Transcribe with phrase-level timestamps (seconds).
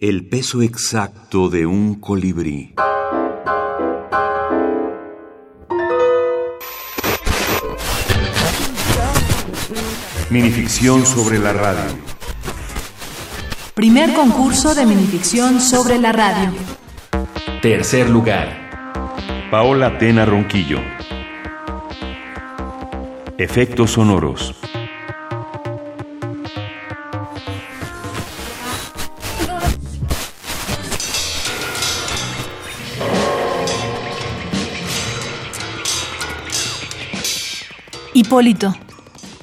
[0.00, 2.72] El peso exacto de un colibrí.
[10.30, 11.98] Minificción sobre la radio.
[13.74, 16.50] Primer concurso de minificción sobre la radio.
[17.60, 19.50] Tercer lugar.
[19.50, 20.78] Paola Tena Ronquillo.
[23.36, 24.54] Efectos sonoros.
[38.12, 38.74] Hipólito,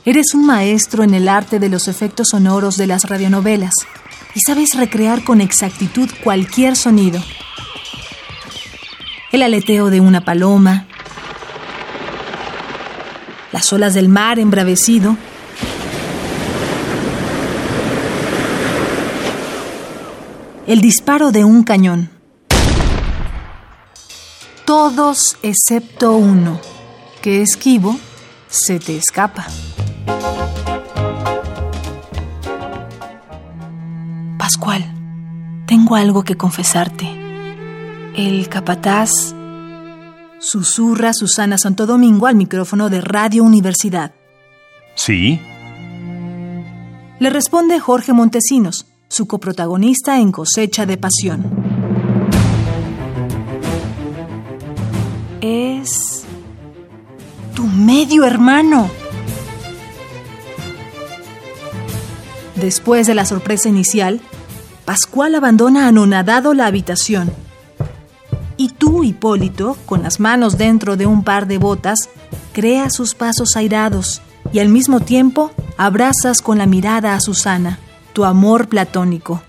[0.04, 3.74] eres un maestro en el arte de los efectos sonoros de las radionovelas
[4.36, 7.22] y sabes recrear con exactitud cualquier sonido.
[9.32, 10.86] El aleteo de una paloma,
[13.54, 15.16] las olas del mar embravecido,
[20.68, 22.10] el disparo de un cañón.
[24.66, 26.60] Todos excepto uno,
[27.22, 27.98] que esquivo
[28.50, 29.48] se te escapa.
[34.38, 34.84] Pascual,
[35.66, 37.08] tengo algo que confesarte.
[38.16, 39.12] El capataz
[40.40, 44.14] susurra Susana Santo Domingo al micrófono de Radio Universidad.
[44.96, 45.40] ¿Sí?
[47.20, 51.67] Le responde Jorge Montesinos, su coprotagonista en Cosecha de Pasión.
[57.58, 58.88] Tu medio hermano.
[62.56, 64.22] Después de la sorpresa inicial,
[64.86, 67.32] Pascual abandona anonadado la habitación.
[68.58, 72.10] Y tú, Hipólito, con las manos dentro de un par de botas,
[72.54, 74.22] creas sus pasos airados
[74.54, 77.80] y al mismo tiempo abrazas con la mirada a Susana,
[78.14, 79.42] tu amor platónico.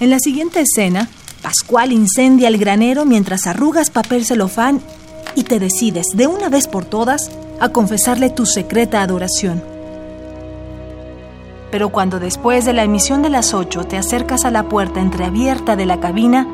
[0.00, 1.08] En la siguiente escena,
[1.46, 4.80] Pascual incendia el granero mientras arrugas papel celofán
[5.36, 7.30] y te decides, de una vez por todas,
[7.60, 9.62] a confesarle tu secreta adoración.
[11.70, 15.76] Pero cuando después de la emisión de las 8 te acercas a la puerta entreabierta
[15.76, 16.48] de la cabina,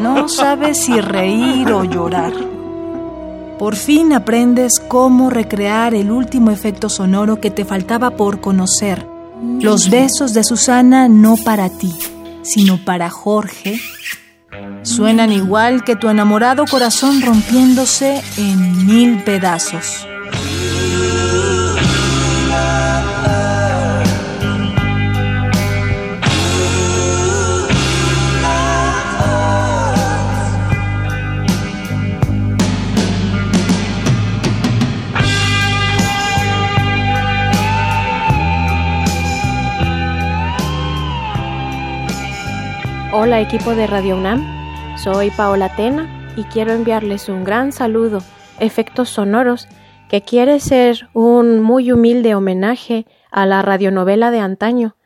[0.00, 2.32] no sabes si reír o llorar.
[3.58, 9.04] Por fin aprendes cómo recrear el último efecto sonoro que te faltaba por conocer.
[9.58, 11.92] Los besos de Susana no para ti,
[12.42, 13.80] sino para Jorge,
[14.82, 20.06] suenan igual que tu enamorado corazón rompiéndose en mil pedazos.
[43.12, 48.20] Hola equipo de Radio UNAM, soy Paola Tena y quiero enviarles un gran saludo,
[48.60, 49.66] efectos sonoros,
[50.08, 54.96] que quiere ser un muy humilde homenaje a la radionovela de antaño,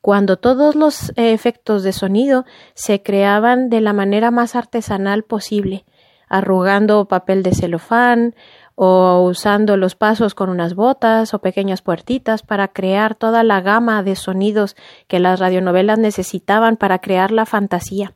[0.00, 5.84] cuando todos los efectos de sonido se creaban de la manera más artesanal posible,
[6.28, 8.36] arrugando papel de celofán,
[8.80, 14.04] o usando los pasos con unas botas o pequeñas puertitas para crear toda la gama
[14.04, 14.76] de sonidos
[15.08, 18.14] que las radionovelas necesitaban para crear la fantasía.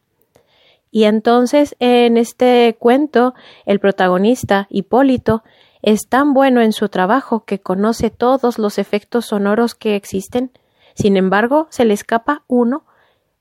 [0.93, 3.35] Y entonces en este cuento
[3.67, 5.43] el protagonista, Hipólito,
[5.83, 10.53] es tan bueno en su trabajo que conoce todos los efectos sonoros que existen.
[10.95, 12.85] Sin embargo, se le escapa uno,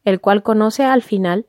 [0.06, 1.46] el cual conoce al final.